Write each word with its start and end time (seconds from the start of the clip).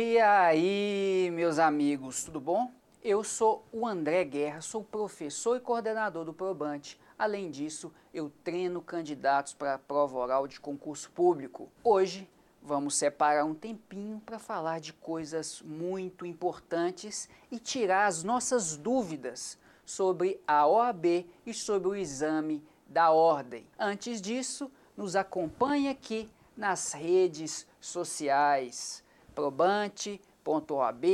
E 0.00 0.16
aí, 0.20 1.28
meus 1.32 1.58
amigos, 1.58 2.22
tudo 2.22 2.40
bom? 2.40 2.70
Eu 3.02 3.24
sou 3.24 3.66
o 3.72 3.84
André 3.84 4.22
Guerra, 4.22 4.60
sou 4.60 4.84
professor 4.84 5.56
e 5.56 5.60
coordenador 5.60 6.24
do 6.24 6.32
Probante. 6.32 7.00
Além 7.18 7.50
disso, 7.50 7.92
eu 8.14 8.30
treino 8.44 8.80
candidatos 8.80 9.54
para 9.54 9.74
a 9.74 9.78
prova 9.78 10.16
oral 10.16 10.46
de 10.46 10.60
concurso 10.60 11.10
público. 11.10 11.68
Hoje 11.82 12.30
vamos 12.62 12.94
separar 12.94 13.44
um 13.44 13.56
tempinho 13.56 14.22
para 14.24 14.38
falar 14.38 14.78
de 14.78 14.92
coisas 14.92 15.60
muito 15.62 16.24
importantes 16.24 17.28
e 17.50 17.58
tirar 17.58 18.06
as 18.06 18.22
nossas 18.22 18.76
dúvidas 18.76 19.58
sobre 19.84 20.40
a 20.46 20.64
OAB 20.64 21.26
e 21.44 21.52
sobre 21.52 21.88
o 21.88 21.96
exame 21.96 22.62
da 22.86 23.10
ordem. 23.10 23.66
Antes 23.76 24.22
disso, 24.22 24.70
nos 24.96 25.16
acompanhe 25.16 25.88
aqui 25.88 26.30
nas 26.56 26.92
redes 26.92 27.66
sociais 27.80 29.02
probante.oab, 29.38 31.04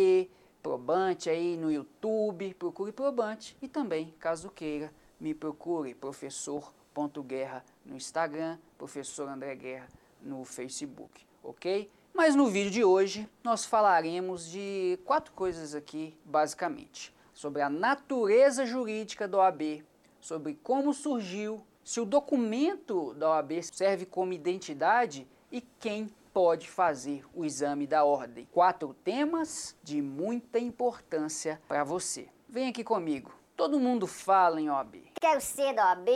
probante 0.62 1.28
aí 1.28 1.58
no 1.58 1.70
YouTube, 1.70 2.54
procure 2.54 2.90
probante 2.90 3.54
e 3.60 3.68
também, 3.68 4.14
caso 4.18 4.48
queira, 4.48 4.90
me 5.20 5.34
procure 5.34 5.94
professor.guerra 5.94 7.62
no 7.84 7.94
Instagram, 7.94 8.56
professor 8.78 9.28
André 9.28 9.54
Guerra 9.54 9.88
no 10.22 10.42
Facebook, 10.42 11.26
ok? 11.42 11.90
Mas 12.14 12.34
no 12.34 12.46
vídeo 12.46 12.70
de 12.70 12.82
hoje 12.82 13.28
nós 13.42 13.66
falaremos 13.66 14.50
de 14.50 14.98
quatro 15.04 15.34
coisas 15.34 15.74
aqui, 15.74 16.16
basicamente. 16.24 17.14
Sobre 17.34 17.60
a 17.60 17.68
natureza 17.68 18.64
jurídica 18.64 19.28
da 19.28 19.36
OAB, 19.36 19.84
sobre 20.18 20.54
como 20.62 20.94
surgiu, 20.94 21.62
se 21.84 22.00
o 22.00 22.06
documento 22.06 23.12
da 23.12 23.28
OAB 23.32 23.62
serve 23.62 24.06
como 24.06 24.32
identidade 24.32 25.28
e 25.52 25.60
quem 25.60 26.08
pode 26.34 26.68
fazer 26.68 27.24
o 27.32 27.44
exame 27.44 27.86
da 27.86 28.04
ordem. 28.04 28.48
Quatro 28.50 28.92
temas 29.04 29.76
de 29.84 30.02
muita 30.02 30.58
importância 30.58 31.62
para 31.68 31.84
você. 31.84 32.28
Vem 32.48 32.68
aqui 32.68 32.82
comigo. 32.82 33.32
Todo 33.56 33.78
mundo 33.78 34.04
fala 34.08 34.60
em 34.60 34.68
OAB. 34.68 35.12
Quero 35.20 35.40
ser 35.40 35.72
da 35.72 35.90
OAB. 35.90 36.08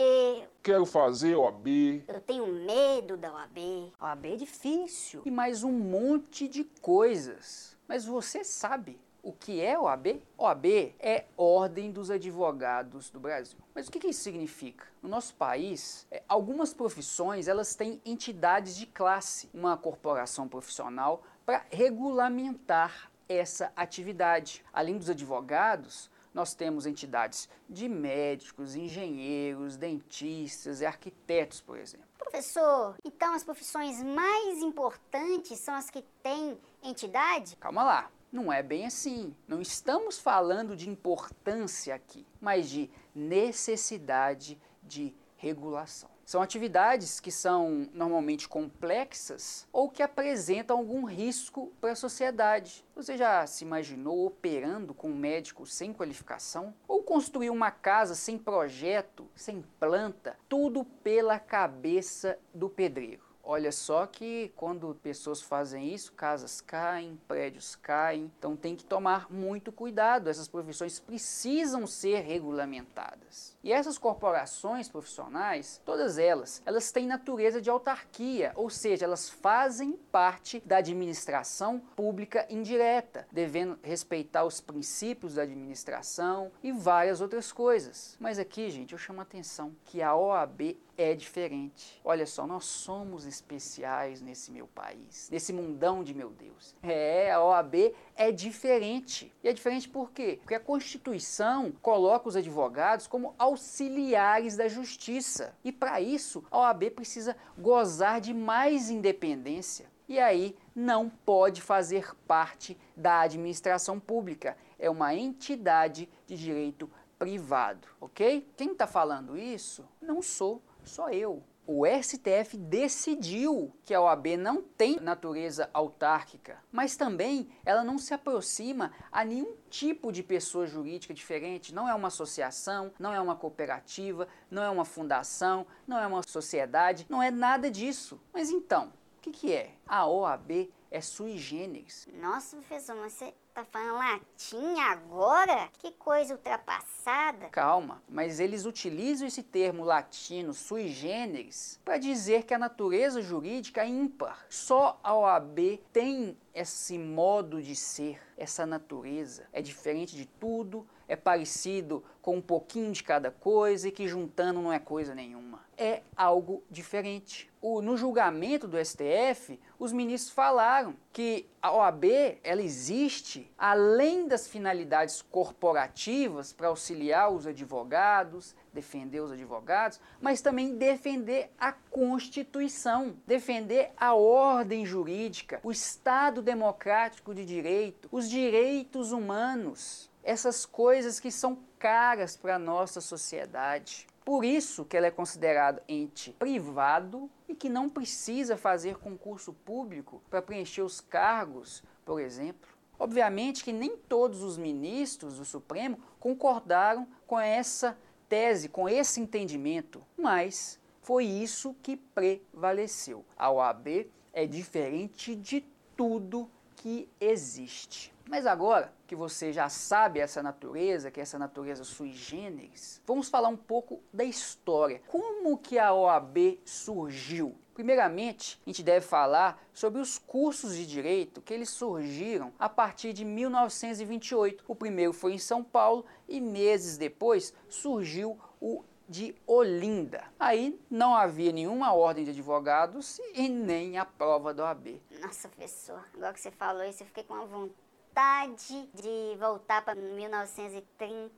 Quero 0.61 0.85
fazer 0.85 1.35
OAB. 1.35 2.03
Eu 2.05 2.19
tenho 2.19 2.45
medo 2.47 3.15
da 3.15 3.31
OAB. 3.31 3.93
OAB 4.01 4.25
é 4.25 4.35
difícil. 4.35 5.21
E 5.23 5.31
mais 5.31 5.63
um 5.63 5.71
monte 5.71 6.49
de 6.49 6.65
coisas. 6.81 7.77
Mas 7.87 8.05
você 8.05 8.43
sabe 8.43 8.99
o 9.21 9.33
que 9.33 9.61
é 9.61 9.77
OAB? 9.77 10.21
OAB 10.37 10.65
é 10.99 11.25
Ordem 11.37 11.91
dos 11.91 12.09
Advogados 12.09 13.09
do 13.09 13.19
Brasil. 13.19 13.57
Mas 13.73 13.87
o 13.87 13.91
que, 13.91 13.99
que 13.99 14.07
isso 14.07 14.21
significa? 14.21 14.85
No 15.01 15.09
nosso 15.09 15.35
país, 15.35 16.07
é, 16.11 16.23
algumas 16.27 16.73
profissões 16.73 17.47
elas 17.47 17.75
têm 17.75 18.01
entidades 18.05 18.75
de 18.75 18.85
classe, 18.85 19.49
uma 19.53 19.77
corporação 19.77 20.47
profissional 20.47 21.23
para 21.45 21.65
regulamentar 21.69 23.11
essa 23.27 23.71
atividade. 23.75 24.63
Além 24.73 24.97
dos 24.97 25.09
advogados, 25.09 26.09
nós 26.33 26.53
temos 26.53 26.85
entidades 26.85 27.49
de 27.67 27.89
médicos, 27.89 28.75
engenheiros, 28.75 29.77
dentistas 29.77 30.81
e 30.81 30.85
arquitetos, 30.85 31.61
por 31.61 31.77
exemplo. 31.77 32.07
Professor, 32.17 32.95
então 33.03 33.33
as 33.33 33.43
profissões 33.43 34.03
mais 34.03 34.59
importantes 34.59 35.57
são 35.59 35.73
as 35.73 35.89
que 35.89 36.01
têm 36.21 36.57
entidade? 36.83 37.55
Calma 37.55 37.83
lá. 37.83 38.11
Não 38.31 38.53
é 38.53 38.61
bem 38.61 38.85
assim. 38.85 39.35
Não 39.47 39.61
estamos 39.61 40.19
falando 40.19 40.75
de 40.75 40.89
importância 40.89 41.95
aqui, 41.95 42.25
mas 42.39 42.69
de 42.69 42.89
necessidade 43.15 44.59
de 44.83 45.15
regulação. 45.35 46.09
São 46.25 46.43
atividades 46.43 47.19
que 47.19 47.31
são 47.31 47.89
normalmente 47.91 48.47
complexas 48.47 49.67
ou 49.73 49.89
que 49.89 50.03
apresentam 50.03 50.77
algum 50.77 51.03
risco 51.05 51.73
para 51.81 51.93
a 51.93 51.95
sociedade. 51.95 52.85
Você 52.95 53.17
já 53.17 53.47
se 53.47 53.63
imaginou 53.63 54.27
operando 54.27 54.93
com 54.93 55.09
um 55.09 55.15
médico 55.15 55.65
sem 55.65 55.91
qualificação? 55.91 56.71
Ou 56.87 57.01
construir 57.01 57.49
uma 57.49 57.71
casa 57.71 58.13
sem 58.13 58.37
projeto, 58.37 59.27
sem 59.33 59.63
planta? 59.79 60.37
Tudo 60.47 60.85
pela 60.85 61.39
cabeça 61.39 62.37
do 62.53 62.69
pedreiro. 62.69 63.28
Olha 63.51 63.71
só 63.71 64.05
que 64.05 64.53
quando 64.55 64.93
pessoas 65.01 65.41
fazem 65.41 65.91
isso, 65.91 66.13
casas 66.13 66.61
caem, 66.61 67.19
prédios 67.27 67.75
caem, 67.75 68.31
então 68.37 68.55
tem 68.55 68.75
que 68.75 68.83
tomar 68.83 69.25
muito 69.27 69.71
cuidado. 69.71 70.29
Essas 70.29 70.47
profissões 70.47 70.99
precisam 70.99 71.87
ser 71.87 72.19
regulamentadas. 72.19 73.57
E 73.63 73.73
essas 73.73 73.97
corporações 73.97 74.87
profissionais, 74.87 75.81
todas 75.83 76.19
elas, 76.19 76.61
elas 76.63 76.91
têm 76.91 77.07
natureza 77.07 77.59
de 77.59 77.71
autarquia, 77.71 78.51
ou 78.55 78.69
seja, 78.69 79.05
elas 79.05 79.27
fazem 79.27 79.93
parte 80.11 80.61
da 80.63 80.77
administração 80.77 81.79
pública 81.95 82.45
indireta, 82.51 83.27
devendo 83.31 83.79
respeitar 83.81 84.43
os 84.43 84.61
princípios 84.61 85.33
da 85.33 85.41
administração 85.41 86.51
e 86.61 86.71
várias 86.71 87.19
outras 87.19 87.51
coisas. 87.51 88.15
Mas 88.19 88.37
aqui, 88.37 88.69
gente, 88.69 88.91
eu 88.91 88.99
chamo 88.99 89.21
a 89.21 89.23
atenção 89.23 89.75
que 89.85 90.03
a 90.03 90.15
OAB 90.15 90.77
é 90.99 91.15
diferente. 91.15 92.01
Olha 92.03 92.25
só, 92.25 92.45
nós 92.45 92.65
somos 92.65 93.25
especiais 93.25 94.21
nesse 94.21 94.51
meu 94.51 94.67
país, 94.67 95.29
nesse 95.31 95.53
mundão 95.53 96.03
de 96.03 96.13
meu 96.13 96.29
Deus. 96.29 96.75
É, 96.83 97.31
a 97.31 97.41
OAB 97.41 97.95
é 98.17 98.33
diferente. 98.33 99.33
E 99.41 99.47
é 99.47 99.53
diferente 99.53 99.87
por 99.87 100.11
quê? 100.11 100.39
Porque 100.41 100.55
a 100.55 100.59
Constituição 100.59 101.71
coloca 101.81 102.27
os 102.27 102.35
advogados 102.35 103.07
como 103.07 103.33
auxiliares 103.39 104.57
da 104.57 104.67
justiça. 104.67 105.55
E 105.63 105.71
para 105.71 106.01
isso, 106.01 106.43
a 106.51 106.59
OAB 106.59 106.91
precisa 106.91 107.33
gozar 107.57 108.19
de 108.19 108.33
mais 108.33 108.89
independência. 108.89 109.89
E 110.05 110.19
aí 110.19 110.53
não 110.75 111.07
pode 111.09 111.61
fazer 111.61 112.13
parte 112.27 112.77
da 112.97 113.21
administração 113.21 113.99
pública. 114.01 114.57
É 114.77 114.89
uma 114.89 115.15
entidade 115.15 116.09
de 116.27 116.35
direito 116.35 116.89
privado, 117.17 117.87
ok? 118.01 118.49
Quem 118.57 118.71
está 118.71 118.87
falando 118.87 119.37
isso 119.37 119.85
não 120.01 120.21
sou 120.21 120.61
só 120.89 121.09
eu. 121.09 121.43
O 121.71 121.85
STF 121.85 122.57
decidiu 122.57 123.71
que 123.85 123.93
a 123.93 124.01
OAB 124.01 124.35
não 124.39 124.59
tem 124.59 124.99
natureza 124.99 125.69
autárquica, 125.71 126.57
mas 126.71 126.97
também 126.97 127.47
ela 127.63 127.83
não 127.83 127.99
se 127.99 128.11
aproxima 128.11 128.91
a 129.11 129.23
nenhum 129.23 129.55
tipo 129.69 130.11
de 130.11 130.23
pessoa 130.23 130.65
jurídica 130.65 131.13
diferente. 131.13 131.71
Não 131.71 131.87
é 131.87 131.93
uma 131.93 132.07
associação, 132.07 132.91
não 132.97 133.13
é 133.13 133.21
uma 133.21 133.35
cooperativa, 133.35 134.27
não 134.49 134.63
é 134.63 134.69
uma 134.69 134.83
fundação, 134.83 135.67
não 135.85 135.99
é 135.99 136.07
uma 136.07 136.23
sociedade, 136.23 137.05
não 137.07 137.21
é 137.21 137.29
nada 137.29 137.69
disso. 137.69 138.19
Mas 138.33 138.49
então, 138.49 138.91
o 139.19 139.21
que, 139.21 139.29
que 139.29 139.53
é? 139.53 139.75
A 139.85 140.07
OAB 140.07 140.71
é 140.89 141.01
sui 141.01 141.37
generis. 141.37 142.07
Nossa, 142.19 142.57
professor, 142.57 142.95
mas 142.95 143.13
você 143.13 143.31
tá 143.59 143.65
falando 143.65 143.97
latim 143.97 144.79
agora? 144.79 145.69
Que 145.79 145.91
coisa 145.91 146.33
ultrapassada. 146.33 147.49
Calma, 147.49 148.01
mas 148.07 148.39
eles 148.39 148.65
utilizam 148.65 149.27
esse 149.27 149.43
termo 149.43 149.83
latino 149.83 150.53
sui 150.53 150.87
generis 150.87 151.79
para 151.83 151.97
dizer 151.97 152.43
que 152.43 152.53
a 152.53 152.59
natureza 152.59 153.21
jurídica 153.21 153.81
é 153.81 153.87
ímpar. 153.87 154.45
Só 154.49 154.99
a 155.03 155.13
OAB 155.13 155.79
tem 155.91 156.37
esse 156.53 156.97
modo 156.97 157.61
de 157.61 157.75
ser, 157.75 158.21
essa 158.37 158.65
natureza. 158.65 159.47
É 159.51 159.61
diferente 159.61 160.15
de 160.15 160.25
tudo, 160.25 160.87
é 161.07 161.15
parecido 161.15 162.03
com 162.21 162.37
um 162.37 162.41
pouquinho 162.41 162.91
de 162.91 163.03
cada 163.03 163.31
coisa 163.31 163.87
e 163.87 163.91
que 163.91 164.07
juntando 164.07 164.61
não 164.61 164.71
é 164.71 164.79
coisa 164.79 165.13
nenhuma. 165.13 165.59
É 165.77 166.01
algo 166.15 166.63
diferente. 166.69 167.48
O, 167.61 167.81
no 167.81 167.97
julgamento 167.97 168.67
do 168.67 168.77
STF, 168.83 169.59
os 169.77 169.91
ministros 169.91 170.33
falaram 170.33 170.95
que 171.11 171.45
a 171.61 171.73
OAB 171.73 172.05
ela 172.41 172.61
existe 172.61 173.51
além 173.57 174.27
das 174.27 174.47
finalidades 174.47 175.21
corporativas 175.21 176.53
para 176.53 176.69
auxiliar 176.69 177.33
os 177.33 177.45
advogados, 177.45 178.55
defender 178.73 179.19
os 179.19 179.31
advogados, 179.31 179.99
mas 180.21 180.41
também 180.41 180.77
defender 180.77 181.51
a 181.59 181.73
Constituição, 181.73 183.17
defender 183.27 183.91
a 183.97 184.13
ordem 184.13 184.85
jurídica, 184.85 185.59
o 185.61 185.71
Estado 185.71 186.41
democrático 186.41 187.35
de 187.35 187.43
direito, 187.43 188.07
os 188.09 188.29
direitos 188.29 189.11
humanos 189.11 190.09
essas 190.23 190.65
coisas 190.65 191.19
que 191.19 191.31
são 191.31 191.57
caras 191.77 192.35
para 192.35 192.55
a 192.55 192.59
nossa 192.59 193.01
sociedade. 193.01 194.05
Por 194.23 194.45
isso 194.45 194.85
que 194.85 194.95
ela 194.95 195.07
é 195.07 195.11
considerada 195.11 195.81
ente 195.87 196.31
privado 196.33 197.29
e 197.49 197.55
que 197.55 197.67
não 197.67 197.89
precisa 197.89 198.55
fazer 198.55 198.97
concurso 198.97 199.51
público 199.51 200.21
para 200.29 200.41
preencher 200.41 200.83
os 200.83 201.01
cargos, 201.01 201.83
por 202.05 202.21
exemplo. 202.21 202.69
Obviamente 202.99 203.63
que 203.63 203.73
nem 203.73 203.97
todos 203.97 204.43
os 204.43 204.55
ministros 204.55 205.37
do 205.37 205.45
Supremo 205.45 205.97
concordaram 206.19 207.07
com 207.25 207.39
essa 207.39 207.97
tese, 208.29 208.69
com 208.69 208.87
esse 208.87 209.19
entendimento, 209.19 210.05
mas 210.15 210.79
foi 211.01 211.25
isso 211.25 211.75
que 211.81 211.97
prevaleceu. 211.97 213.25
A 213.35 213.49
OAB 213.49 214.07
é 214.31 214.45
diferente 214.45 215.35
de 215.35 215.65
tudo 215.97 216.47
que 216.79 217.09
existe. 217.19 218.13
Mas 218.25 218.45
agora 218.45 218.93
que 219.05 219.15
você 219.15 219.51
já 219.51 219.67
sabe 219.67 220.19
essa 220.19 220.41
natureza, 220.41 221.11
que 221.11 221.19
é 221.19 221.23
essa 221.23 221.37
natureza 221.37 221.83
sui 221.83 222.13
generis, 222.13 223.01
vamos 223.05 223.27
falar 223.27 223.49
um 223.49 223.57
pouco 223.57 224.01
da 224.13 224.23
história. 224.23 225.01
Como 225.07 225.57
que 225.57 225.77
a 225.77 225.93
OAB 225.93 226.59
surgiu? 226.63 227.53
Primeiramente, 227.73 228.61
a 228.65 228.69
gente 228.69 228.81
deve 228.81 229.05
falar 229.05 229.61
sobre 229.73 229.99
os 229.99 230.17
cursos 230.17 230.75
de 230.75 230.85
direito 230.85 231.41
que 231.41 231.53
eles 231.53 231.69
surgiram 231.69 232.53
a 232.57 232.69
partir 232.69 233.11
de 233.11 233.25
1928. 233.25 234.63
O 234.65 234.75
primeiro 234.75 235.11
foi 235.11 235.33
em 235.33 235.37
São 235.37 235.61
Paulo 235.61 236.05
e 236.27 236.39
meses 236.39 236.97
depois 236.97 237.53
surgiu 237.67 238.39
o 238.61 238.85
de 239.09 239.35
Olinda. 239.47 240.23
Aí 240.39 240.79
não 240.89 241.15
havia 241.15 241.51
nenhuma 241.51 241.93
ordem 241.93 242.23
de 242.23 242.29
advogados 242.29 243.19
e 243.33 243.49
nem 243.49 243.97
a 243.97 244.05
prova 244.05 244.53
da 244.53 244.65
OAB. 244.65 245.01
Nossa, 245.19 245.49
professor, 245.49 246.05
agora 246.13 246.31
que 246.33 246.39
você 246.39 246.51
falou 246.51 246.83
isso, 246.83 247.01
eu 247.01 247.07
fiquei 247.07 247.23
com 247.23 247.33
uma 247.33 247.45
vontade 247.47 248.87
de 248.93 249.35
voltar 249.39 249.83
para 249.83 249.95
1930. 249.95 251.31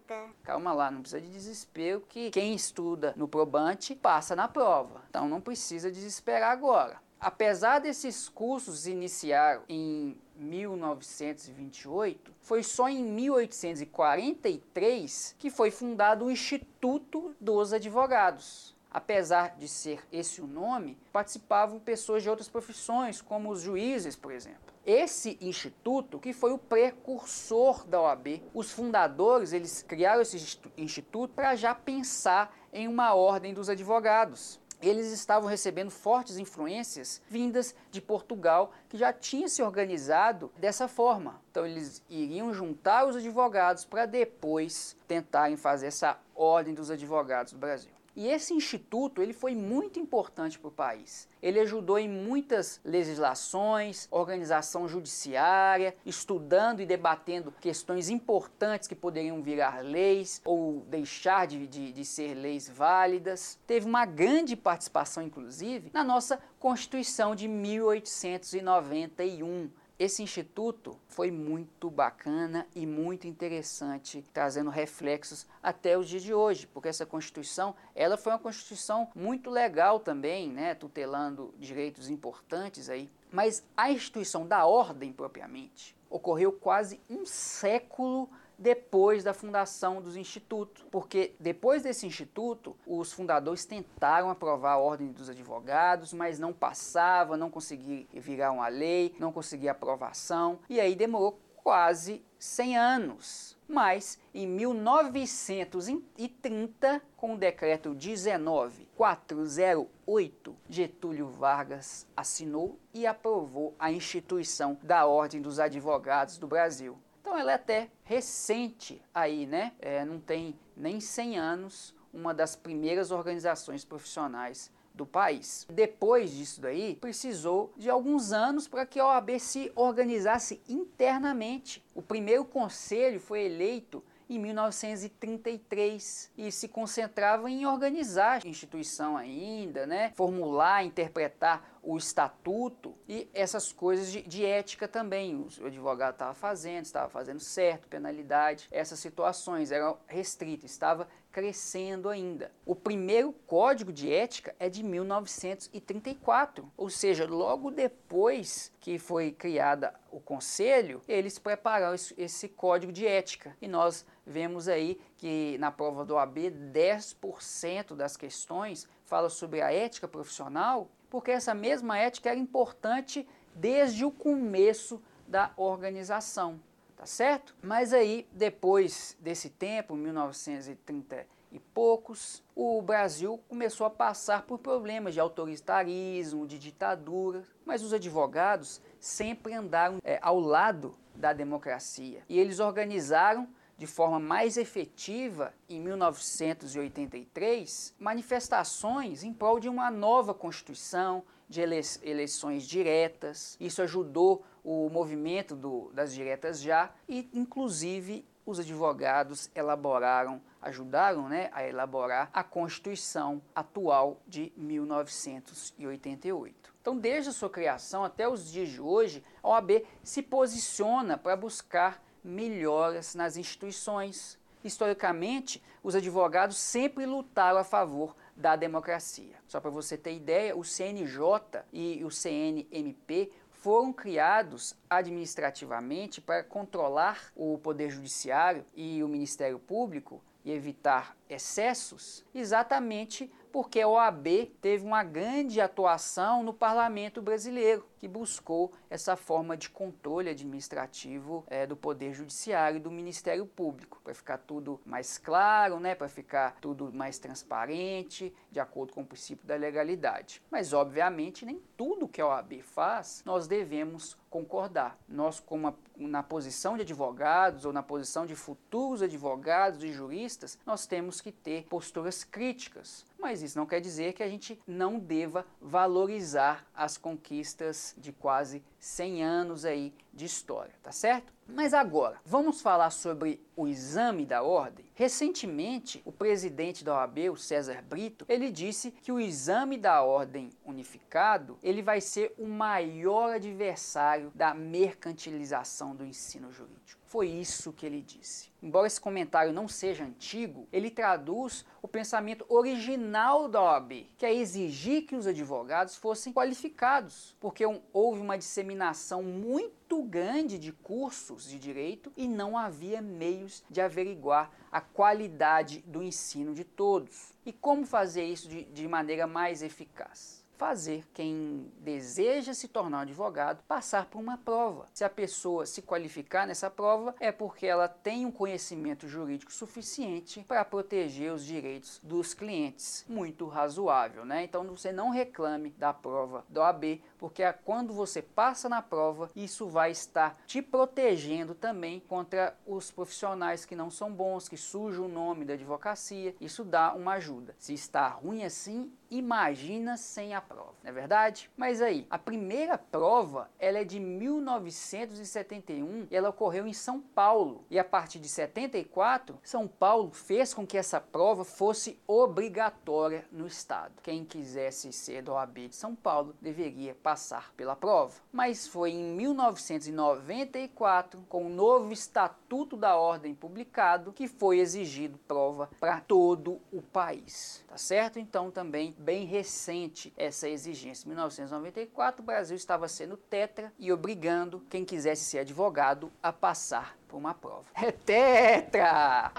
Calma 0.44 0.74
lá, 0.74 0.92
não 0.92 1.02
precisa 1.02 1.22
de 1.22 1.30
desespero 1.30 2.02
que 2.02 2.30
quem 2.30 2.54
estuda 2.54 3.14
no 3.16 3.28
probante 3.28 3.96
passa 3.96 4.36
na 4.36 4.48
prova. 4.48 5.02
Então 5.10 5.30
não 5.30 5.40
precisa 5.40 5.90
desesperar 5.90 6.52
agora. 6.52 7.00
Apesar 7.22 7.78
desses 7.78 8.28
cursos 8.28 8.88
iniciar 8.88 9.62
em 9.70 10.18
1928, 10.36 12.34
foi 12.42 12.64
só 12.64 12.90
em 12.90 13.04
1843 13.04 15.36
que 15.38 15.52
foi 15.52 15.70
fundado 15.70 16.26
o 16.26 16.32
Instituto 16.32 17.36
dos 17.40 17.74
Advogados. 17.74 18.76
Apesar 18.90 19.56
de 19.56 19.68
ser 19.68 20.04
esse 20.12 20.42
o 20.42 20.48
nome, 20.48 20.98
participavam 21.14 21.80
pessoas 21.80 22.24
de 22.24 22.30
outras 22.30 22.50
profissões, 22.50 23.22
como 23.22 23.52
os 23.52 23.62
juízes, 23.62 24.16
por 24.16 24.32
exemplo. 24.32 24.74
Esse 24.84 25.38
instituto 25.40 26.18
que 26.18 26.34
foi 26.34 26.52
o 26.52 26.58
precursor 26.58 27.86
da 27.86 28.02
OAB. 28.02 28.42
Os 28.52 28.72
fundadores, 28.72 29.54
eles 29.54 29.84
criaram 29.84 30.24
esse 30.24 30.60
instituto 30.76 31.36
para 31.36 31.56
já 31.56 31.76
pensar 31.76 32.52
em 32.74 32.88
uma 32.88 33.14
ordem 33.14 33.54
dos 33.54 33.70
advogados 33.70 34.60
eles 34.82 35.12
estavam 35.12 35.48
recebendo 35.50 35.92
fortes 35.92 36.38
influências 36.38 37.22
vindas 37.30 37.76
de 37.92 38.02
Portugal, 38.02 38.72
que 38.90 38.98
já 38.98 39.14
tinha 39.14 39.48
se 39.48 39.62
organizado 39.62 40.52
dessa 40.58 40.88
forma. 40.88 41.42
Então 41.52 41.66
eles 41.66 42.04
iriam 42.10 42.54
juntar 42.54 43.06
os 43.06 43.16
advogados 43.16 43.86
para 43.86 44.06
depois 44.06 44.96
tentarem 45.08 45.56
fazer 45.56 45.88
essa 45.88 46.18
ordem 46.36 46.74
dos 46.74 46.90
advogados 46.90 47.54
do 47.54 47.60
Brasil. 47.60 47.92
E 48.16 48.28
esse 48.28 48.54
instituto 48.54 49.22
ele 49.22 49.34
foi 49.34 49.56
muito 49.56 50.00
importante 50.00 50.60
para 50.60 50.68
o 50.68 50.72
país. 50.72 51.28
Ele 51.42 51.60
ajudou 51.60 51.98
em 51.98 52.10
muitas 52.10 52.80
legislações, 52.84 54.08
organização 54.12 54.88
judiciária, 54.88 55.96
estudando 56.06 56.82
e 56.82 56.86
debatendo 56.86 57.52
questões 57.60 58.10
importantes 58.10 58.88
que 58.88 58.94
poderiam 58.96 59.42
virar 59.42 59.84
leis 59.84 60.40
ou 60.44 60.82
deixar 60.88 61.48
de, 61.48 61.66
de, 61.66 61.92
de 61.92 62.06
ser 62.06 62.36
leis 62.36 62.70
válidas. 62.70 63.58
Teve 63.66 63.88
uma 63.88 64.06
grande 64.06 64.56
participação, 64.56 65.24
inclusive, 65.24 65.90
na 65.94 66.04
nossa 66.04 66.40
Constituição 66.60 67.36
de 67.36 67.48
1891 67.48 69.72
esse 70.04 70.24
instituto 70.24 70.98
foi 71.08 71.30
muito 71.30 71.88
bacana 71.88 72.68
e 72.74 72.88
muito 72.88 73.28
interessante, 73.28 74.26
trazendo 74.34 74.72
reflexos 74.72 75.46
até 75.62 75.96
os 75.96 76.10
dias 76.10 76.24
de 76.24 76.34
hoje, 76.34 76.66
porque 76.66 76.88
essa 76.88 77.06
Constituição, 77.06 77.76
ela 77.94 78.18
foi 78.18 78.32
uma 78.32 78.40
Constituição 78.40 79.08
muito 79.14 79.52
legal 79.52 80.00
também, 80.00 80.50
né, 80.50 80.74
tutelando 80.74 81.54
direitos 81.60 82.10
importantes 82.10 82.90
aí. 82.90 83.12
Mas 83.32 83.64
a 83.78 83.92
instituição 83.92 84.48
da 84.48 84.66
ordem 84.66 85.14
propriamente 85.14 85.96
ocorreu 86.10 86.52
quase 86.52 87.00
um 87.08 87.24
século 87.24 88.28
depois 88.62 89.24
da 89.24 89.34
fundação 89.34 90.00
dos 90.00 90.16
institutos, 90.16 90.86
porque 90.92 91.34
depois 91.40 91.82
desse 91.82 92.06
instituto, 92.06 92.78
os 92.86 93.12
fundadores 93.12 93.66
tentaram 93.66 94.30
aprovar 94.30 94.74
a 94.74 94.78
ordem 94.78 95.12
dos 95.12 95.32
advogados, 95.32 96.14
mas 96.14 96.38
não 96.38 96.54
passava, 96.54 97.36
não 97.36 97.50
conseguia 97.50 98.06
virar 98.14 98.52
uma 98.52 98.68
lei, 98.68 99.16
não 99.18 99.32
conseguia 99.32 99.72
aprovação, 99.72 100.60
e 100.70 100.80
aí 100.80 100.94
demorou 100.94 101.40
quase 101.64 102.24
100 102.38 102.78
anos. 102.78 103.58
Mas 103.68 104.20
em 104.32 104.46
1930, 104.46 107.02
com 107.18 107.34
o 107.34 107.38
decreto 107.38 107.96
19408, 107.96 110.56
Getúlio 110.70 111.28
Vargas 111.28 112.06
assinou 112.16 112.78
e 112.94 113.08
aprovou 113.08 113.74
a 113.80 113.92
instituição 113.92 114.78
da 114.84 115.08
Ordem 115.08 115.42
dos 115.42 115.60
Advogados 115.60 116.38
do 116.38 116.48
Brasil. 116.48 116.96
Então 117.22 117.38
ela 117.38 117.52
é 117.52 117.56
até 117.56 117.90
recente 118.04 119.02
aí, 119.14 119.46
né? 119.46 119.74
É, 119.80 120.04
não 120.04 120.20
tem 120.20 120.56
nem 120.76 121.00
100 121.00 121.38
anos, 121.38 121.96
uma 122.12 122.34
das 122.34 122.56
primeiras 122.56 123.12
organizações 123.12 123.86
profissionais 123.86 124.72
do 124.94 125.06
país. 125.06 125.66
Depois 125.70 126.32
disso 126.32 126.60
daí, 126.60 126.96
precisou 126.96 127.72
de 127.78 127.90
alguns 127.90 128.34
anos 128.34 128.68
para 128.68 128.86
que 128.86 129.00
a 129.00 129.06
OAB 129.06 129.40
se 129.40 129.72
organizasse 129.76 130.62
internamente. 130.68 131.82
O 131.96 132.02
primeiro 132.02 132.44
conselho 132.44 133.20
foi 133.20 133.46
eleito 133.46 134.04
em 134.30 134.40
1933 134.40 136.32
e 136.38 136.52
se 136.52 136.68
concentrava 136.68 137.50
em 137.50 137.66
organizar 137.66 138.42
a 138.44 138.48
instituição 138.48 139.18
ainda, 139.18 139.86
né? 139.86 140.12
formular, 140.16 140.84
interpretar 140.86 141.71
o 141.84 141.98
estatuto 141.98 142.96
e 143.08 143.30
essas 143.34 143.72
coisas 143.72 144.12
de, 144.12 144.22
de 144.22 144.46
ética 144.46 144.88
também. 144.88 145.36
O 145.36 145.66
advogado 145.66 146.14
estava 146.14 146.34
fazendo, 146.34 146.86
estava 146.86 147.10
fazendo 147.10 147.40
certo, 147.40 147.88
penalidade, 147.88 148.68
essas 148.72 149.00
situações 149.00 149.72
eram 149.72 149.98
restritas, 150.06 150.72
estava 150.72 151.08
crescendo 151.32 152.10
ainda. 152.10 152.52
O 152.66 152.76
primeiro 152.76 153.32
código 153.48 153.92
de 153.92 154.14
ética 154.14 154.54
é 154.60 154.70
de 154.70 154.84
1934, 154.84 156.72
ou 156.76 156.90
seja, 156.90 157.26
logo 157.26 157.72
depois 157.72 158.72
que 158.80 159.00
foi 159.00 159.32
criada 159.32 159.94
o 160.12 160.20
conselho, 160.20 161.02
eles 161.08 161.40
prepararam 161.40 161.96
esse, 161.96 162.14
esse 162.18 162.50
código 162.50 162.92
de 162.92 163.08
ética. 163.08 163.56
E 163.62 163.68
nós 163.68 164.06
vemos 164.26 164.68
aí 164.68 165.00
que 165.18 165.58
na 165.58 165.72
prova 165.72 166.04
do 166.04 166.18
AB 166.18 166.52
10% 166.52 167.96
das 167.96 168.18
questões 168.18 168.88
fala 169.06 169.30
sobre 169.30 169.62
a 169.62 169.72
ética 169.72 170.08
profissional 170.08 170.90
porque 171.12 171.30
essa 171.30 171.54
mesma 171.54 171.98
ética 171.98 172.30
era 172.30 172.40
importante 172.40 173.28
desde 173.54 174.06
o 174.06 174.10
começo 174.10 175.00
da 175.28 175.52
organização, 175.58 176.60
tá 176.96 177.06
certo? 177.06 177.54
Mas 177.62 177.94
aí, 177.94 178.26
depois 178.32 179.16
desse 179.20 179.50
tempo, 179.50 179.94
1930 179.94 181.28
e 181.52 181.60
poucos, 181.60 182.42
o 182.56 182.82
Brasil 182.82 183.38
começou 183.50 183.86
a 183.86 183.90
passar 183.90 184.44
por 184.44 184.58
problemas 184.58 185.14
de 185.14 185.20
autoritarismo, 185.20 186.48
de 186.48 186.58
ditadura, 186.58 187.44
mas 187.66 187.84
os 187.84 187.94
advogados 187.94 188.82
sempre 188.98 189.54
andaram 189.54 190.00
é, 190.06 190.18
ao 190.22 190.40
lado 190.40 190.96
da 191.14 191.34
democracia 191.34 192.24
e 192.30 192.40
eles 192.40 192.62
organizaram 192.62 193.50
de 193.82 193.88
forma 193.88 194.20
mais 194.20 194.58
efetiva 194.58 195.56
em 195.68 195.82
1983 195.82 197.96
manifestações 197.98 199.24
em 199.24 199.34
prol 199.34 199.60
de 199.60 199.68
uma 199.68 199.90
nova 199.90 200.36
Constituição, 200.36 201.24
de 201.50 201.62
eleições 202.04 202.68
diretas. 202.68 203.58
Isso 203.60 203.82
ajudou 203.82 204.46
o 204.64 204.88
movimento 204.88 205.56
do, 205.56 205.90
das 205.96 206.14
diretas 206.14 206.62
já 206.62 206.92
e, 207.10 207.28
inclusive, 207.34 208.24
os 208.46 208.60
advogados 208.60 209.50
elaboraram, 209.56 210.40
ajudaram 210.62 211.28
né, 211.28 211.50
a 211.52 211.68
elaborar 211.68 212.30
a 212.32 212.44
Constituição 212.44 213.42
atual 213.56 214.22
de 214.28 214.54
1988. 214.58 216.72
Então, 216.80 216.96
desde 216.96 217.32
a 217.32 217.34
sua 217.34 217.50
criação 217.50 218.04
até 218.04 218.30
os 218.30 218.52
dias 218.52 218.70
de 218.70 218.80
hoje, 218.80 219.24
a 219.42 219.50
OAB 219.50 219.84
se 220.04 220.22
posiciona 220.22 221.18
para 221.18 221.36
buscar 221.36 222.00
melhoras 222.24 223.16
nas 223.16 223.38
instituições. 223.38 224.40
Historicamente, 224.64 225.62
os 225.84 225.96
advogados 225.96 226.58
sempre 226.58 227.06
lutaram 227.06 227.58
a 227.58 227.64
favor 227.64 228.16
da 228.36 228.56
democracia. 228.56 229.36
Só 229.48 229.60
para 229.60 229.72
você 229.72 229.98
ter 229.98 230.16
ideia, 230.16 230.56
o 230.56 230.64
CNJ 230.64 231.64
e 231.74 232.04
o 232.04 232.12
CNMP 232.12 233.32
foram 233.52 233.94
criados 233.94 234.76
administrativamente 234.90 236.20
para 236.20 236.44
controlar 236.44 237.32
o 237.36 237.60
Poder 237.60 237.92
Judiciário 237.92 238.66
e 238.76 239.04
o 239.04 239.08
Ministério 239.08 239.60
Público 239.60 240.22
e 240.44 240.52
evitar 240.52 241.16
excessos, 241.30 242.26
exatamente 242.34 243.32
porque 243.52 243.82
a 243.82 243.88
OAB 243.88 244.52
teve 244.60 244.84
uma 244.84 245.04
grande 245.04 245.62
atuação 245.62 246.42
no 246.42 246.54
parlamento 246.54 247.22
brasileiro. 247.22 247.86
Que 248.02 248.08
buscou 248.08 248.74
essa 248.90 249.16
forma 249.16 249.56
de 249.56 249.70
controle 249.70 250.28
administrativo 250.28 251.46
é, 251.46 251.68
do 251.68 251.76
Poder 251.76 252.16
Judiciário 252.16 252.78
e 252.78 252.80
do 252.80 252.90
Ministério 252.90 253.46
Público, 253.46 254.02
para 254.04 254.16
ficar 254.16 254.40
tudo 254.40 254.82
mais 254.84 255.20
claro, 255.20 255.80
né, 255.80 255.94
para 255.94 256.10
ficar 256.10 256.58
tudo 256.60 256.92
mais 256.92 257.20
transparente, 257.20 258.34
de 258.50 258.60
acordo 258.60 258.92
com 258.92 259.02
o 259.02 259.06
princípio 259.06 259.46
da 259.46 259.56
legalidade. 259.56 260.42
Mas, 260.50 260.74
obviamente, 260.74 261.46
nem 261.46 261.62
tudo 261.78 262.08
que 262.08 262.20
a 262.20 262.26
OAB 262.26 262.64
faz 262.64 263.22
nós 263.24 263.48
devemos 263.48 264.18
concordar. 264.32 264.98
Nós, 265.08 265.40
como 265.40 265.76
na 265.96 266.24
posição 266.24 266.76
de 266.78 266.82
advogados 266.82 267.66
ou 267.66 267.74
na 267.74 267.84
posição 267.84 268.26
de 268.26 268.34
futuros 268.34 269.04
advogados 269.04 269.84
e 269.84 269.92
juristas, 269.92 270.58
nós 270.66 270.88
temos 270.88 271.20
que 271.20 271.32
ter 271.32 271.66
posturas 271.66 272.24
críticas. 272.24 273.06
Mas 273.20 273.44
isso 273.44 273.60
não 273.60 273.66
quer 273.66 273.82
dizer 273.82 274.14
que 274.14 274.24
a 274.24 274.30
gente 274.30 274.60
não 274.66 274.98
deva 274.98 275.46
valorizar 275.62 276.66
as 276.74 276.98
conquistas 276.98 277.91
de 277.98 278.12
quase 278.12 278.64
100 278.80 279.24
anos 279.24 279.66
aí 279.66 279.94
de 280.14 280.26
história, 280.26 280.74
tá 280.82 280.92
certo? 280.92 281.34
Mas 281.48 281.74
agora, 281.74 282.18
vamos 282.26 282.62
falar 282.62 282.92
sobre 282.92 283.42
o 283.56 283.68
exame 283.68 284.26
da 284.26 284.42
ordem? 284.42 284.86
Recentemente, 284.96 286.02
o 286.06 286.12
presidente 286.12 286.84
da 286.84 286.96
OAB, 286.96 287.30
o 287.32 287.36
César 287.36 287.82
Brito, 287.82 288.26
ele 288.30 288.50
disse 288.50 288.92
que 288.92 289.12
o 289.12 289.20
exame 289.20 289.78
da 289.78 290.02
ordem 290.02 290.50
unificado, 290.66 291.58
ele 291.62 291.82
vai 291.82 292.00
ser 292.00 292.34
o 292.38 292.48
maior 292.48 293.34
adversário 293.34 294.32
da 294.34 294.54
mercantilização 294.54 295.96
do 295.96 296.06
ensino 296.06 296.52
jurídico. 296.52 297.01
Foi 297.12 297.28
isso 297.28 297.74
que 297.74 297.86
ele 297.86 298.02
disse. 298.02 298.50
Embora 298.64 298.88
esse 298.88 299.02
comentário 299.02 299.52
não 299.52 299.68
seja 299.68 300.06
antigo, 300.06 300.66
ele 300.72 300.90
traduz 300.90 301.66
o 301.82 301.88
pensamento 301.90 302.46
original 302.48 303.50
da 303.50 303.62
OAB, 303.62 304.08
que 304.18 304.26
é 304.26 304.34
exigir 304.34 305.06
que 305.06 305.18
os 305.18 305.28
advogados 305.28 305.98
fossem 305.98 306.32
qualificados, 306.32 307.36
porque 307.38 307.66
houve 307.92 308.22
uma 308.22 308.38
disseminação 308.38 309.22
muito 309.22 310.02
grande 310.04 310.58
de 310.58 310.72
cursos 310.72 311.50
de 311.50 311.60
direito 311.60 312.14
e 312.16 312.30
não 312.30 312.58
havia 312.58 313.02
meios 313.02 313.62
de 313.70 313.82
averiguar 313.82 314.50
a 314.72 314.80
qualidade 314.80 315.82
do 315.82 316.02
ensino 316.02 316.54
de 316.54 316.64
todos. 316.64 317.34
E 317.46 317.52
como 317.52 317.86
fazer 317.86 318.24
isso 318.24 318.48
de, 318.48 318.64
de 318.64 318.88
maneira 318.88 319.28
mais 319.28 319.62
eficaz? 319.62 320.41
Fazer 320.62 321.04
quem 321.12 321.72
deseja 321.80 322.54
se 322.54 322.68
tornar 322.68 323.02
advogado 323.02 323.64
passar 323.68 324.06
por 324.06 324.20
uma 324.20 324.38
prova. 324.38 324.86
Se 324.94 325.04
a 325.04 325.10
pessoa 325.10 325.66
se 325.66 325.82
qualificar 325.82 326.46
nessa 326.46 326.70
prova, 326.70 327.16
é 327.20 327.32
porque 327.32 327.66
ela 327.66 327.88
tem 327.88 328.28
um 328.28 328.32
conhecimento 328.32 329.08
jurídico 329.08 329.52
suficiente 329.52 330.46
para 330.48 330.64
proteger 330.64 331.34
os 331.34 331.44
direitos 331.44 332.00
dos 332.04 332.36
clientes. 332.36 333.04
Muito 333.10 333.48
razoável, 333.48 334.24
né? 334.24 334.44
Então 334.44 334.64
você 334.66 334.92
não 334.92 335.10
reclame 335.10 335.72
da 335.72 335.92
prova 335.92 336.46
do 336.48 336.62
AB, 336.62 337.02
porque 337.22 337.44
quando 337.64 337.94
você 337.94 338.20
passa 338.20 338.68
na 338.68 338.82
prova, 338.82 339.30
isso 339.36 339.68
vai 339.68 339.92
estar 339.92 340.42
te 340.48 340.60
protegendo 340.60 341.54
também 341.54 342.00
contra 342.00 342.58
os 342.66 342.90
profissionais 342.90 343.64
que 343.64 343.76
não 343.76 343.92
são 343.92 344.12
bons, 344.12 344.50
que 344.50 344.58
sujam 344.58 345.06
o 345.06 345.08
nome 345.08 345.46
da 345.46 345.54
advocacia. 345.54 346.36
Isso 346.42 346.64
dá 346.64 346.96
uma 346.96 347.14
ajuda. 347.14 347.54
Se 347.60 347.76
está 347.76 348.08
ruim 348.08 348.44
assim, 348.44 348.92
imagina 349.12 349.98
sem 349.98 350.34
a 350.34 350.42
prova, 350.42 350.74
não 350.82 350.90
é 350.90 350.94
verdade? 350.94 351.52
Mas 351.56 351.80
aí, 351.82 352.08
a 352.10 352.18
primeira 352.18 352.78
prova, 352.78 353.52
ela 353.60 353.80
é 353.80 353.84
de 353.84 354.00
1971 354.00 356.08
e 356.10 356.16
ela 356.16 356.30
ocorreu 356.30 356.66
em 356.66 356.74
São 356.74 357.02
Paulo. 357.02 357.66
E 357.70 357.78
a 357.78 357.84
partir 357.84 358.20
de 358.20 358.30
74, 358.30 359.38
São 359.44 359.68
Paulo 359.68 360.12
fez 360.12 360.54
com 360.54 360.66
que 360.66 360.78
essa 360.78 361.00
prova 361.00 361.44
fosse 361.44 362.00
obrigatória 362.08 363.26
no 363.32 363.46
estado. 363.46 364.02
Quem 364.02 364.26
quisesse 364.26 364.92
ser 364.94 365.22
do 365.22 365.34
OAB 365.34 365.68
de 365.68 365.76
São 365.76 365.94
Paulo 365.94 366.34
deveria 366.42 366.96
passar 367.12 367.52
pela 367.58 367.76
prova. 367.76 368.14
Mas 368.32 368.66
foi 368.66 368.92
em 368.92 369.04
1994, 369.16 371.20
com 371.28 371.46
o 371.46 371.50
novo 371.50 371.92
Estatuto 371.92 372.78
da 372.78 372.96
Ordem 372.96 373.36
publicado, 373.36 374.14
que 374.14 374.30
foi 374.30 374.60
exigido 374.60 375.20
prova 375.28 375.70
para 375.78 376.00
todo 376.00 376.62
o 376.72 376.82
país. 376.82 377.66
Tá 377.68 377.78
certo? 377.78 378.18
Então 378.18 378.50
também 378.50 378.96
bem 378.98 379.26
recente 379.26 380.14
essa 380.16 380.48
exigência. 380.48 381.06
Em 381.06 381.10
1994, 381.10 382.22
o 382.22 382.26
Brasil 382.26 382.56
estava 382.56 382.88
sendo 382.88 383.18
tetra 383.18 383.74
e 383.78 383.92
obrigando 383.92 384.64
quem 384.70 384.86
quisesse 384.86 385.26
ser 385.26 385.40
advogado 385.40 386.10
a 386.24 386.32
passar 386.32 386.98
por 387.10 387.18
uma 387.18 387.34
prova. 387.34 387.66
É 387.76 387.92
tetra! 387.92 389.34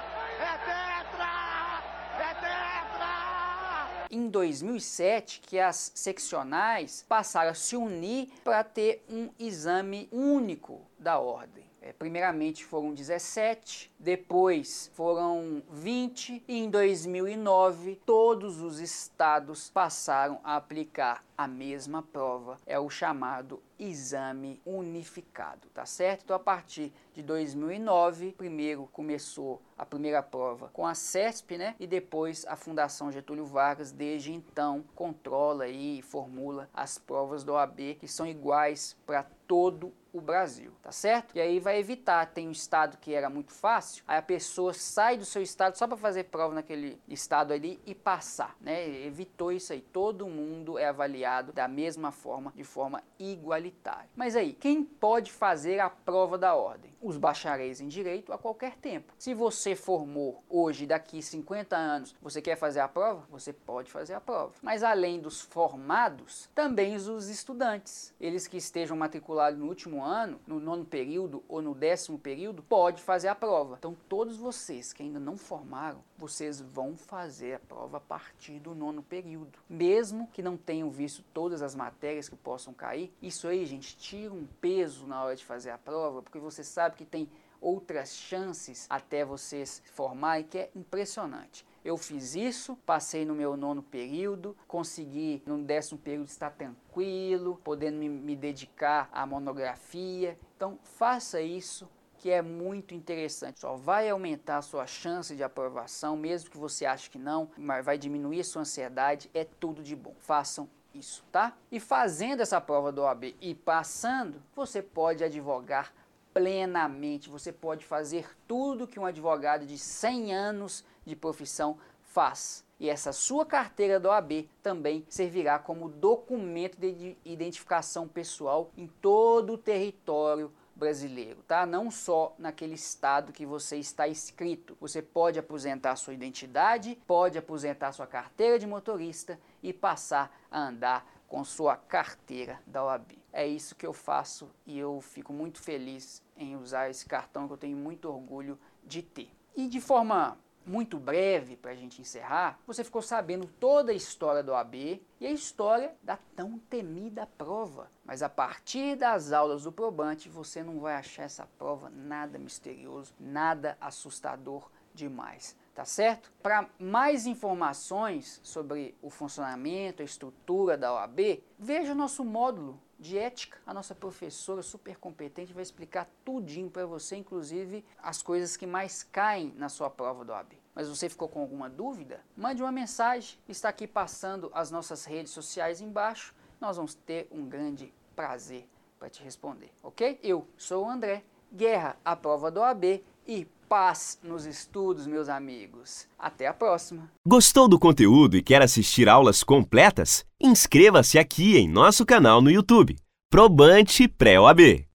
Em 4.14 4.28
2007, 4.28 5.40
que 5.40 5.58
as 5.58 5.90
seccionais 5.94 7.02
passaram 7.08 7.50
a 7.50 7.54
se 7.54 7.74
unir 7.74 8.28
para 8.44 8.62
ter 8.62 9.02
um 9.08 9.30
exame 9.38 10.06
único 10.12 10.82
da 10.98 11.18
ordem. 11.18 11.71
É, 11.84 11.92
primeiramente 11.92 12.64
foram 12.64 12.94
17, 12.94 13.92
depois 13.98 14.88
foram 14.94 15.60
20 15.68 16.44
e 16.46 16.58
em 16.58 16.70
2009 16.70 18.00
todos 18.06 18.60
os 18.60 18.78
estados 18.78 19.68
passaram 19.68 20.38
a 20.44 20.54
aplicar 20.54 21.24
a 21.36 21.48
mesma 21.48 22.00
prova. 22.00 22.56
É 22.64 22.78
o 22.78 22.88
chamado 22.88 23.60
exame 23.80 24.62
unificado, 24.64 25.66
tá 25.74 25.84
certo? 25.84 26.22
Então 26.22 26.36
a 26.36 26.38
partir 26.38 26.92
de 27.12 27.20
2009, 27.20 28.32
primeiro 28.38 28.88
começou 28.92 29.60
a 29.76 29.84
primeira 29.84 30.22
prova 30.22 30.70
com 30.72 30.86
a 30.86 30.94
CESP, 30.94 31.58
né? 31.58 31.74
E 31.80 31.86
depois 31.88 32.46
a 32.46 32.54
Fundação 32.54 33.10
Getúlio 33.10 33.44
Vargas 33.44 33.90
desde 33.90 34.32
então 34.32 34.84
controla 34.94 35.66
e 35.66 36.00
formula 36.00 36.70
as 36.72 36.96
provas 36.96 37.42
do 37.42 37.54
OAB 37.54 37.96
que 37.98 38.06
são 38.06 38.24
iguais 38.24 38.96
para 39.04 39.24
todo 39.48 39.92
o 40.12 40.20
Brasil, 40.20 40.72
tá 40.82 40.92
certo? 40.92 41.34
E 41.34 41.40
aí 41.40 41.58
vai 41.58 41.78
evitar, 41.78 42.26
tem 42.26 42.48
um 42.48 42.52
estado 42.52 42.98
que 42.98 43.14
era 43.14 43.30
muito 43.30 43.52
fácil, 43.52 44.04
aí 44.06 44.18
a 44.18 44.22
pessoa 44.22 44.72
sai 44.74 45.16
do 45.16 45.24
seu 45.24 45.42
estado 45.42 45.76
só 45.76 45.86
para 45.86 45.96
fazer 45.96 46.24
prova 46.24 46.54
naquele 46.54 47.00
estado 47.08 47.52
ali 47.52 47.80
e 47.86 47.94
passar, 47.94 48.56
né? 48.60 48.88
Evitou 49.06 49.52
isso 49.52 49.72
aí. 49.72 49.80
Todo 49.80 50.28
mundo 50.28 50.78
é 50.78 50.86
avaliado 50.86 51.52
da 51.52 51.66
mesma 51.66 52.12
forma, 52.12 52.52
de 52.54 52.64
forma 52.64 53.02
igualitária. 53.18 54.08
Mas 54.14 54.36
aí, 54.36 54.52
quem 54.52 54.84
pode 54.84 55.32
fazer 55.32 55.80
a 55.80 55.88
prova 55.88 56.36
da 56.36 56.54
ordem? 56.54 56.92
Os 57.00 57.16
bacharéis 57.16 57.80
em 57.80 57.88
direito 57.88 58.32
a 58.32 58.38
qualquer 58.38 58.76
tempo. 58.76 59.12
Se 59.18 59.34
você 59.34 59.74
formou 59.74 60.44
hoje, 60.48 60.86
daqui 60.86 61.22
50 61.22 61.76
anos, 61.76 62.14
você 62.20 62.42
quer 62.42 62.56
fazer 62.56 62.80
a 62.80 62.88
prova? 62.88 63.26
Você 63.30 63.52
pode 63.52 63.90
fazer 63.90 64.14
a 64.14 64.20
prova. 64.20 64.52
Mas 64.60 64.82
além 64.82 65.20
dos 65.20 65.40
formados, 65.40 66.48
também 66.54 66.94
os 66.96 67.28
estudantes, 67.28 68.14
eles 68.20 68.46
que 68.46 68.56
estejam 68.56 68.96
matriculados 68.96 69.58
no 69.58 69.66
último 69.66 70.01
ano, 70.02 70.40
no 70.46 70.60
nono 70.60 70.84
período 70.84 71.42
ou 71.48 71.62
no 71.62 71.74
décimo 71.74 72.18
período, 72.18 72.62
pode 72.62 73.02
fazer 73.02 73.28
a 73.28 73.34
prova. 73.34 73.76
Então, 73.78 73.96
todos 74.08 74.36
vocês 74.36 74.92
que 74.92 75.02
ainda 75.02 75.18
não 75.18 75.36
formaram, 75.36 76.02
vocês 76.18 76.60
vão 76.60 76.96
fazer 76.96 77.54
a 77.54 77.58
prova 77.60 77.96
a 77.96 78.00
partir 78.00 78.58
do 78.58 78.74
nono 78.74 79.02
período. 79.02 79.58
Mesmo 79.68 80.28
que 80.32 80.42
não 80.42 80.56
tenham 80.56 80.90
visto 80.90 81.24
todas 81.32 81.62
as 81.62 81.74
matérias 81.74 82.28
que 82.28 82.36
possam 82.36 82.72
cair, 82.72 83.12
isso 83.20 83.48
aí, 83.48 83.64
gente, 83.64 83.96
tira 83.96 84.32
um 84.32 84.46
peso 84.60 85.06
na 85.06 85.22
hora 85.22 85.36
de 85.36 85.44
fazer 85.44 85.70
a 85.70 85.78
prova, 85.78 86.22
porque 86.22 86.38
você 86.38 86.62
sabe 86.62 86.96
que 86.96 87.04
tem 87.04 87.28
outras 87.62 88.14
chances 88.14 88.86
até 88.90 89.24
vocês 89.24 89.82
formarem, 89.86 90.44
que 90.44 90.58
é 90.58 90.70
impressionante. 90.74 91.64
Eu 91.84 91.96
fiz 91.96 92.36
isso, 92.36 92.76
passei 92.86 93.24
no 93.24 93.34
meu 93.34 93.56
nono 93.56 93.82
período, 93.82 94.56
consegui 94.68 95.42
no 95.46 95.58
décimo 95.58 95.98
período 95.98 96.28
estar 96.28 96.50
tranquilo, 96.50 97.60
podendo 97.64 97.98
me, 97.98 98.08
me 98.08 98.36
dedicar 98.36 99.08
à 99.12 99.26
monografia. 99.26 100.38
Então 100.56 100.78
faça 100.82 101.40
isso, 101.40 101.88
que 102.18 102.30
é 102.30 102.40
muito 102.40 102.94
interessante. 102.94 103.58
Só 103.58 103.74
vai 103.74 104.08
aumentar 104.08 104.58
a 104.58 104.62
sua 104.62 104.86
chance 104.86 105.34
de 105.34 105.42
aprovação, 105.42 106.16
mesmo 106.16 106.50
que 106.50 106.56
você 106.56 106.86
ache 106.86 107.10
que 107.10 107.18
não, 107.18 107.50
mas 107.56 107.84
vai 107.84 107.98
diminuir 107.98 108.40
a 108.40 108.44
sua 108.44 108.62
ansiedade, 108.62 109.28
é 109.34 109.44
tudo 109.44 109.82
de 109.82 109.96
bom. 109.96 110.14
Façam 110.20 110.68
isso, 110.94 111.24
tá? 111.32 111.56
E 111.70 111.80
fazendo 111.80 112.40
essa 112.40 112.60
prova 112.60 112.92
do 112.92 113.02
OAB 113.02 113.34
e 113.40 113.54
passando, 113.56 114.40
você 114.54 114.80
pode 114.80 115.24
advogar 115.24 115.92
plenamente. 116.32 117.28
Você 117.28 117.52
pode 117.52 117.84
fazer 117.84 118.28
tudo 118.46 118.86
que 118.86 118.98
um 118.98 119.06
advogado 119.06 119.66
de 119.66 119.78
100 119.78 120.34
anos 120.34 120.84
de 121.04 121.16
profissão 121.16 121.78
faz. 122.02 122.64
E 122.78 122.90
essa 122.90 123.12
sua 123.12 123.46
carteira 123.46 124.00
do 124.00 124.08
OAB 124.08 124.48
também 124.62 125.06
servirá 125.08 125.58
como 125.58 125.88
documento 125.88 126.76
de 126.78 127.16
identificação 127.24 128.08
pessoal 128.08 128.70
em 128.76 128.88
todo 129.00 129.52
o 129.52 129.58
território 129.58 130.52
brasileiro, 130.74 131.42
tá? 131.46 131.64
Não 131.64 131.90
só 131.90 132.34
naquele 132.36 132.74
estado 132.74 133.32
que 133.32 133.46
você 133.46 133.76
está 133.76 134.08
inscrito. 134.08 134.76
Você 134.80 135.00
pode 135.00 135.38
aposentar 135.38 135.94
sua 135.94 136.12
identidade, 136.12 136.98
pode 137.06 137.38
aposentar 137.38 137.92
sua 137.92 138.06
carteira 138.06 138.58
de 138.58 138.66
motorista 138.66 139.38
e 139.62 139.72
passar 139.72 140.36
a 140.50 140.60
andar 140.60 141.06
com 141.28 141.44
sua 141.44 141.76
carteira 141.76 142.60
da 142.66 142.84
OAB. 142.84 143.21
É 143.32 143.46
isso 143.46 143.74
que 143.74 143.86
eu 143.86 143.92
faço 143.92 144.50
e 144.66 144.78
eu 144.78 145.00
fico 145.00 145.32
muito 145.32 145.60
feliz 145.60 146.22
em 146.36 146.56
usar 146.56 146.90
esse 146.90 147.06
cartão 147.06 147.46
que 147.46 147.54
eu 147.54 147.58
tenho 147.58 147.76
muito 147.76 148.08
orgulho 148.08 148.58
de 148.84 149.02
ter. 149.02 149.30
E 149.56 149.68
de 149.68 149.80
forma 149.80 150.38
muito 150.66 150.98
breve 150.98 151.56
para 151.56 151.72
a 151.72 151.74
gente 151.74 152.00
encerrar, 152.00 152.58
você 152.66 152.84
ficou 152.84 153.02
sabendo 153.02 153.46
toda 153.58 153.90
a 153.90 153.94
história 153.94 154.42
do 154.42 154.54
AB 154.54 155.02
e 155.18 155.26
a 155.26 155.30
história 155.30 155.96
da 156.02 156.16
tão 156.36 156.58
temida 156.58 157.26
prova. 157.26 157.90
Mas 158.04 158.22
a 158.22 158.28
partir 158.28 158.96
das 158.96 159.32
aulas 159.32 159.64
do 159.64 159.72
probante, 159.72 160.28
você 160.28 160.62
não 160.62 160.78
vai 160.78 160.94
achar 160.94 161.24
essa 161.24 161.46
prova 161.58 161.90
nada 161.90 162.38
misterioso, 162.38 163.14
nada 163.18 163.76
assustador 163.80 164.70
demais 164.94 165.56
tá 165.74 165.84
certo? 165.84 166.30
Para 166.42 166.68
mais 166.78 167.26
informações 167.26 168.40
sobre 168.42 168.94
o 169.00 169.08
funcionamento, 169.08 170.02
a 170.02 170.04
estrutura 170.04 170.76
da 170.76 170.92
OAB, 170.92 171.42
veja 171.58 171.92
o 171.92 171.96
nosso 171.96 172.24
módulo 172.24 172.80
de 173.02 173.18
ética. 173.18 173.58
A 173.66 173.74
nossa 173.74 173.94
professora 173.94 174.62
super 174.62 174.96
competente 174.96 175.52
vai 175.52 175.62
explicar 175.62 176.08
tudinho 176.24 176.70
para 176.70 176.86
você, 176.86 177.16
inclusive 177.16 177.84
as 177.98 178.22
coisas 178.22 178.56
que 178.56 178.66
mais 178.66 179.02
caem 179.02 179.52
na 179.58 179.68
sua 179.68 179.90
prova 179.90 180.24
do 180.24 180.32
OAB. 180.32 180.52
Mas 180.74 180.88
você 180.88 181.08
ficou 181.08 181.28
com 181.28 181.40
alguma 181.40 181.68
dúvida? 181.68 182.20
Mande 182.36 182.62
uma 182.62 182.72
mensagem, 182.72 183.38
está 183.48 183.68
aqui 183.68 183.86
passando 183.86 184.50
as 184.54 184.70
nossas 184.70 185.04
redes 185.04 185.32
sociais 185.32 185.80
embaixo. 185.80 186.34
Nós 186.60 186.76
vamos 186.76 186.94
ter 186.94 187.28
um 187.30 187.44
grande 187.46 187.92
prazer 188.14 188.66
para 188.98 189.10
te 189.10 189.22
responder, 189.22 189.70
ok? 189.82 190.18
Eu 190.22 190.46
sou 190.56 190.86
o 190.86 190.88
André, 190.88 191.24
Guerra 191.52 191.98
à 192.04 192.16
prova 192.16 192.50
do 192.50 192.60
OAB 192.60 193.04
e 193.26 193.46
paz 193.68 194.18
nos 194.22 194.44
estudos, 194.44 195.06
meus 195.06 195.28
amigos. 195.28 196.06
Até 196.18 196.46
a 196.46 196.52
próxima. 196.52 197.10
Gostou 197.26 197.66
do 197.66 197.78
conteúdo 197.78 198.36
e 198.36 198.42
quer 198.42 198.60
assistir 198.60 199.08
aulas 199.08 199.42
completas? 199.42 200.24
Inscreva-se 200.40 201.18
aqui 201.18 201.56
em 201.56 201.68
nosso 201.68 202.04
canal 202.04 202.42
no 202.42 202.50
YouTube. 202.50 202.96
Probante 203.30 204.06
Pré-OAB. 204.06 204.86